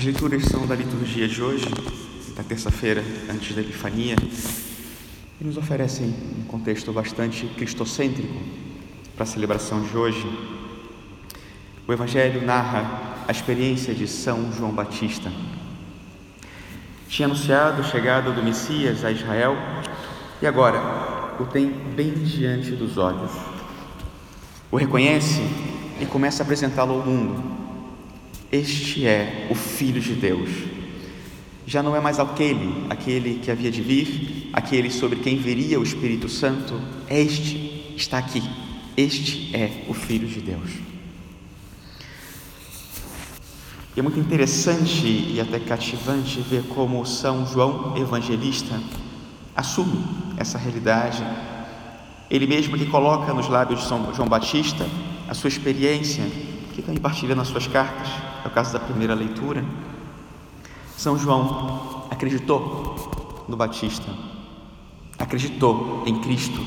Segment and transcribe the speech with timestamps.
[0.00, 1.66] As leituras são da liturgia de hoje,
[2.34, 4.16] da terça-feira antes da Epifania,
[5.38, 8.34] e nos oferecem um contexto bastante cristocêntrico
[9.14, 10.26] para a celebração de hoje.
[11.86, 15.30] O Evangelho narra a experiência de São João Batista.
[17.06, 19.54] Tinha anunciado a chegada do Messias a Israel
[20.40, 20.80] e agora
[21.38, 23.32] o tem bem diante dos olhos.
[24.72, 25.42] O reconhece
[26.00, 27.59] e começa a apresentá-lo ao mundo
[28.52, 30.50] este é o Filho de Deus.
[31.66, 35.82] Já não é mais aquele, aquele que havia de vir, aquele sobre quem viria o
[35.82, 36.80] Espírito Santo.
[37.08, 38.42] Este está aqui.
[38.96, 40.70] Este é o Filho de Deus.
[43.96, 48.80] E é muito interessante e até cativante ver como São João Evangelista
[49.54, 50.04] assume
[50.36, 51.22] essa realidade.
[52.30, 54.88] Ele mesmo que coloca nos lábios de São João Batista
[55.28, 56.24] a sua experiência,
[56.80, 58.08] que também partilha nas suas cartas
[58.44, 59.64] é o caso da primeira leitura.
[60.96, 64.12] São João acreditou no Batista,
[65.18, 66.64] acreditou em Cristo.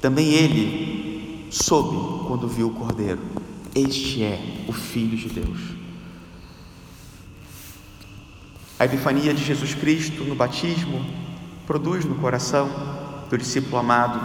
[0.00, 3.20] Também ele soube quando viu o Cordeiro:
[3.74, 5.58] Este é o Filho de Deus.
[8.78, 11.04] A epifania de Jesus Cristo no batismo
[11.66, 12.68] produz no coração
[13.30, 14.20] do discípulo amado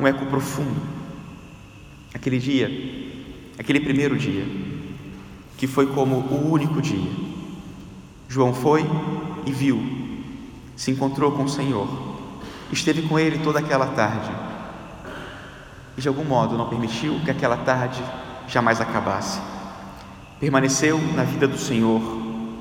[0.00, 0.80] um eco profundo.
[2.14, 3.09] Aquele dia,
[3.60, 4.44] aquele primeiro dia,
[5.58, 7.10] que foi como o único dia.
[8.26, 8.82] João foi
[9.44, 9.78] e viu,
[10.74, 11.86] se encontrou com o Senhor,
[12.72, 14.30] esteve com ele toda aquela tarde
[15.96, 18.02] e de algum modo não permitiu que aquela tarde
[18.48, 19.38] jamais acabasse.
[20.38, 22.00] Permaneceu na vida do Senhor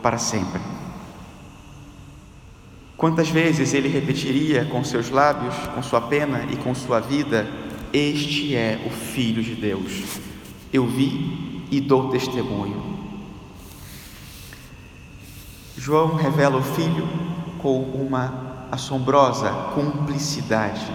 [0.04, 0.60] para sempre.
[2.98, 7.48] Quantas vezes ele repetiria com seus lábios, com sua pena e com sua vida:
[7.94, 10.29] Este é o Filho de Deus.
[10.72, 12.98] Eu vi e dou testemunho.
[15.78, 17.08] João revela o Filho
[17.60, 20.86] com uma assombrosa cumplicidade.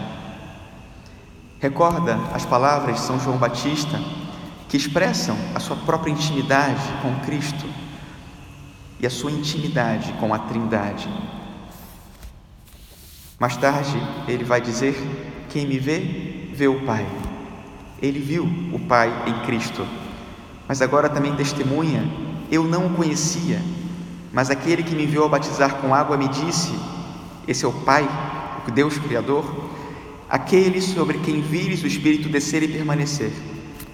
[1.59, 3.99] Recorda as palavras de São João Batista
[4.69, 7.67] que expressam a sua própria intimidade com Cristo
[9.01, 11.09] e a sua intimidade com a Trindade.
[13.39, 13.97] Mais tarde,
[14.29, 14.95] ele vai dizer:
[15.49, 17.07] Quem me vê, vê o Pai.
[18.05, 19.87] Ele viu o Pai em Cristo
[20.67, 22.05] mas agora também testemunha:
[22.51, 23.61] Eu não o conhecia,
[24.33, 26.73] mas aquele que me enviou a batizar com água me disse:
[27.47, 28.09] Esse é o Pai,
[28.67, 29.45] o Deus Criador,
[30.29, 33.33] aquele sobre quem vires o Espírito descer e permanecer.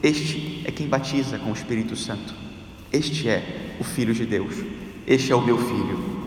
[0.02, 2.34] Este é quem batiza com o Espírito Santo.
[2.92, 4.54] Este é o Filho de Deus.
[5.06, 6.20] Este é o meu filho.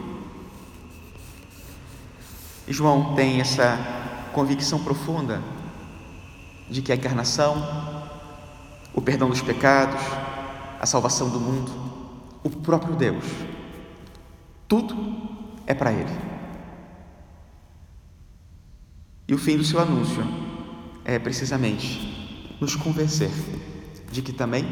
[2.67, 3.77] E João tem essa
[4.31, 5.41] convicção profunda
[6.73, 7.55] de que a encarnação,
[8.95, 10.01] o perdão dos pecados,
[10.81, 11.71] a salvação do mundo,
[12.43, 13.23] o próprio Deus.
[14.67, 14.97] Tudo
[15.67, 16.11] é para Ele.
[19.27, 20.25] E o fim do seu anúncio
[21.05, 23.31] é precisamente nos convencer
[24.11, 24.65] de que também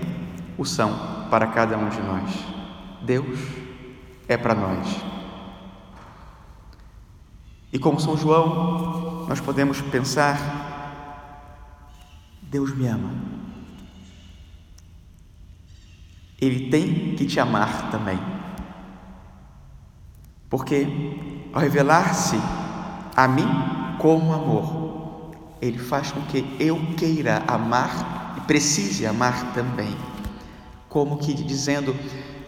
[0.58, 2.32] o são para cada um de nós.
[3.04, 3.40] Deus
[4.28, 4.88] é para nós.
[7.72, 10.61] E como São João, nós podemos pensar:
[12.52, 13.10] Deus me ama.
[16.38, 18.20] Ele tem que te amar também.
[20.50, 20.86] Porque
[21.54, 22.36] ao revelar-se
[23.16, 23.48] a mim
[24.00, 25.32] como amor,
[25.62, 29.96] ele faz com que eu queira amar e precise amar também.
[30.90, 31.96] Como que dizendo: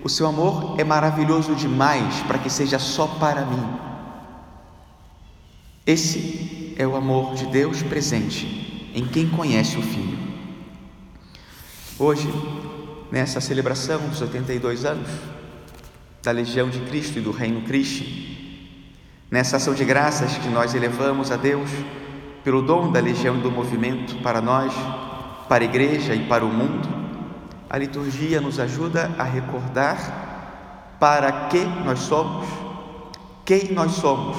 [0.03, 3.79] o seu amor é maravilhoso demais para que seja só para mim.
[5.85, 10.17] Esse é o amor de Deus presente em quem conhece o Filho.
[11.97, 12.31] Hoje,
[13.11, 15.09] nessa celebração dos 82 anos
[16.21, 18.03] da Legião de Cristo e do Reino Cristo,
[19.29, 21.69] nessa ação de graças que nós elevamos a Deus
[22.43, 24.73] pelo dom da Legião e do movimento para nós,
[25.49, 26.87] para a Igreja e para o mundo,
[27.69, 32.47] a liturgia nos ajuda a recordar para que nós somos,
[33.44, 34.38] quem nós somos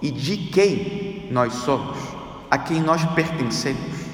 [0.00, 2.15] e de quem nós somos,
[2.50, 4.06] a quem nós pertencemos.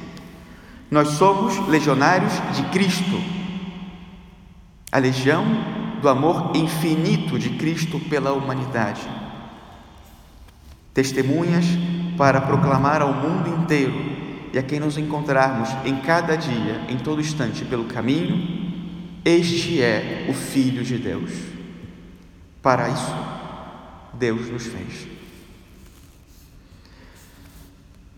[0.91, 3.43] Nós somos legionários de Cristo
[4.93, 5.47] a legião
[6.03, 9.01] do amor infinito de Cristo pela humanidade.
[10.93, 11.65] Testemunhas
[12.19, 13.95] para proclamar ao mundo inteiro
[14.53, 18.61] e a quem nos encontrarmos em cada dia, em todo instante pelo caminho,
[19.25, 21.31] este é o Filho de Deus.
[22.61, 23.17] Para isso,
[24.13, 25.09] Deus nos fez.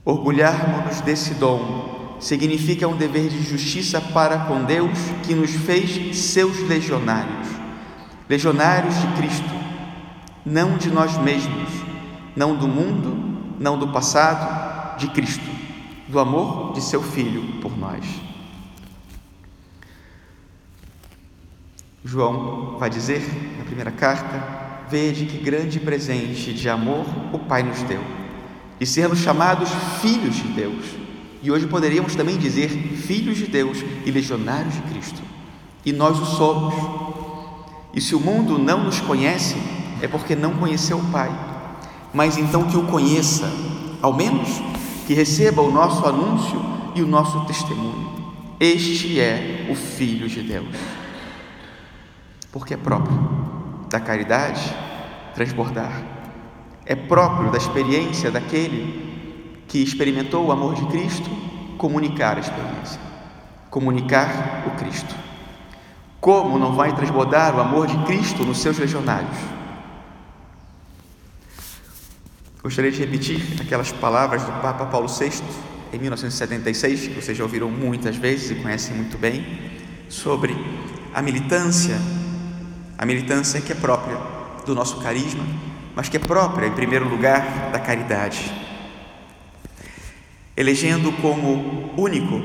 [0.04, 6.60] Orgulharmos-nos desse dom significa um dever de justiça para com Deus que nos fez seus
[6.68, 7.48] legionários.
[8.28, 9.54] legionários de Cristo,
[10.44, 11.68] não de nós mesmos,
[12.34, 15.50] não do mundo, não do passado, de Cristo,
[16.08, 18.04] do amor de seu Filho por nós.
[22.04, 23.22] João vai dizer
[23.58, 28.02] na primeira carta: Vede que grande presente de amor o Pai nos deu,
[28.80, 29.68] e sermos chamados
[30.00, 30.84] filhos de Deus.
[31.42, 35.22] E hoje poderíamos também dizer filhos de Deus e legionários de Cristo.
[35.84, 36.74] E nós o somos.
[37.94, 39.56] E se o mundo não nos conhece,
[40.00, 41.30] é porque não conheceu o Pai.
[42.12, 43.50] Mas então que o conheça,
[44.00, 44.48] ao menos
[45.06, 46.60] que receba o nosso anúncio
[46.94, 48.14] e o nosso testemunho.
[48.58, 51.04] Este é o Filho de Deus
[52.54, 53.18] porque é próprio
[53.90, 54.62] da caridade
[55.34, 56.00] transbordar,
[56.86, 61.28] é próprio da experiência daquele que experimentou o amor de Cristo
[61.78, 63.00] comunicar a experiência,
[63.70, 65.14] comunicar o Cristo.
[66.20, 69.36] Como não vai transbordar o amor de Cristo nos seus legionários?
[72.62, 75.42] Gostaria de repetir aquelas palavras do Papa Paulo VI
[75.92, 79.44] em 1976, que vocês já ouviram muitas vezes e conhecem muito bem,
[80.08, 80.56] sobre
[81.12, 81.98] a militância
[82.96, 84.16] a militância que é própria
[84.64, 85.44] do nosso carisma,
[85.94, 88.52] mas que é própria, em primeiro lugar, da caridade.
[90.56, 92.40] Elegendo como único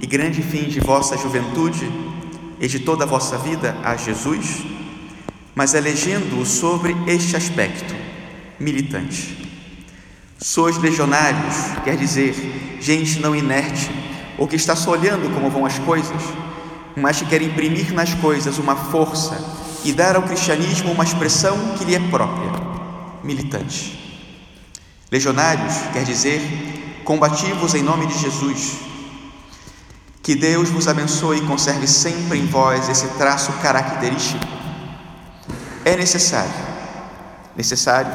[0.00, 1.90] e grande fim de vossa juventude
[2.60, 4.64] e de toda a vossa vida a Jesus,
[5.54, 7.94] mas elegendo-o sobre este aspecto
[8.58, 9.38] militante.
[10.38, 12.34] Sois legionários, quer dizer,
[12.80, 13.90] gente não inerte,
[14.38, 16.22] ou que está só olhando como vão as coisas,
[16.96, 19.38] mas que quer imprimir nas coisas uma força
[19.84, 22.51] e dar ao cristianismo uma expressão que lhe é própria,
[23.22, 23.98] militante.
[25.10, 26.40] Legionários quer dizer
[27.04, 28.78] combativos em nome de Jesus.
[30.22, 34.46] Que Deus vos abençoe e conserve sempre em vós esse traço característico.
[35.84, 36.52] É necessário,
[37.56, 38.12] necessário,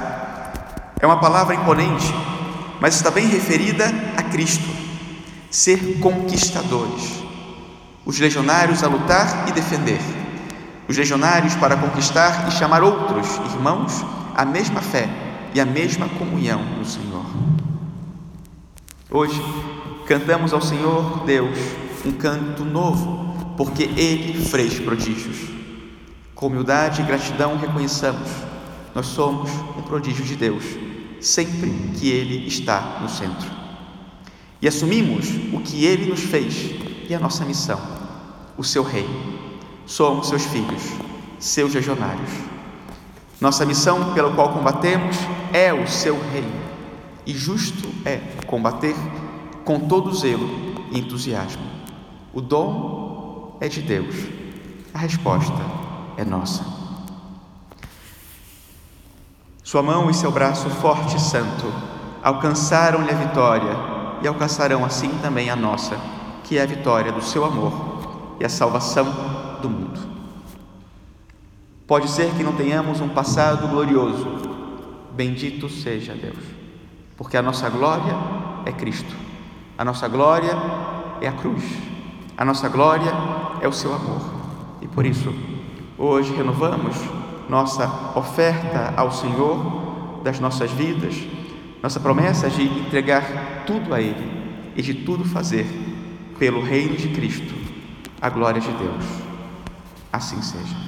[1.00, 2.08] é uma palavra imponente,
[2.80, 4.68] mas está bem referida a Cristo.
[5.52, 7.24] Ser conquistadores,
[8.06, 10.00] os legionários a lutar e defender
[10.88, 14.06] os legionários para conquistar e chamar outros irmãos
[14.38, 15.10] à mesma fé
[15.56, 17.26] e à mesma comunhão no Senhor.
[19.10, 19.42] Hoje
[20.06, 21.58] cantamos ao Senhor Deus
[22.06, 25.50] um canto novo, porque Ele fez prodígios.
[26.36, 28.30] Com humildade e gratidão reconheçamos,
[28.94, 30.64] nós somos um prodígio de Deus,
[31.20, 33.50] sempre que Ele está no centro.
[34.62, 36.76] E assumimos o que Ele nos fez
[37.10, 37.82] e a nossa missão,
[38.56, 39.36] o seu reino
[39.88, 40.84] somos seus filhos,
[41.40, 42.57] seus legionários.
[43.40, 45.16] Nossa missão pela qual combatemos
[45.54, 46.60] é o seu reino,
[47.26, 48.18] e justo é
[48.48, 48.96] combater
[49.64, 50.50] com todo zelo
[50.92, 51.62] e entusiasmo.
[52.34, 54.16] O dom é de Deus,
[54.92, 55.54] a resposta
[56.18, 56.66] é nossa.
[59.64, 61.72] Sua mão e seu braço forte e santo
[62.24, 63.78] alcançaram-lhe a vitória
[64.24, 65.96] e alcançarão assim também a nossa,
[66.44, 69.06] que é a vitória do seu amor e a salvação
[69.62, 70.17] do mundo.
[71.88, 74.28] Pode ser que não tenhamos um passado glorioso,
[75.14, 76.44] bendito seja Deus,
[77.16, 78.14] porque a nossa glória
[78.66, 79.16] é Cristo,
[79.78, 80.52] a nossa glória
[81.22, 81.64] é a cruz,
[82.36, 83.10] a nossa glória
[83.62, 84.22] é o seu amor,
[84.82, 85.34] e por isso,
[85.98, 86.98] hoje renovamos
[87.48, 91.16] nossa oferta ao Senhor das nossas vidas,
[91.82, 94.30] nossa promessa de entregar tudo a Ele
[94.76, 95.66] e de tudo fazer
[96.38, 97.56] pelo reino de Cristo,
[98.22, 99.06] a glória de Deus.
[100.12, 100.87] Assim seja.